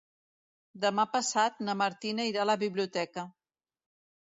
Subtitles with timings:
[0.85, 3.31] Demà passat na Martina irà a la biblioteca.